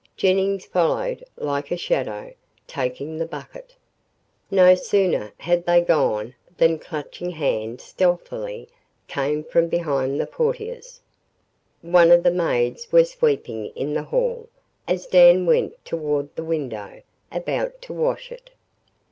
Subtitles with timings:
[0.17, 2.33] Jennings followed like a shadow,
[2.65, 3.75] taking the bucket.
[4.49, 8.67] No sooner had they gone than Clutching Hand stealthily
[9.07, 11.01] came from behind the portieres.
[11.83, 14.49] One of the maids was sweeping in the hall
[14.87, 18.49] as Dan went toward the window, about to wash it.